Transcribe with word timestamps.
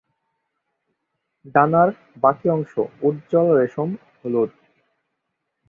ডানার 1.55 1.89
বাকী 2.23 2.47
অংশ 2.49 2.73
উজ্জ্বল 3.01 3.47
রেশম 3.59 3.89
হলুদ। 4.19 4.51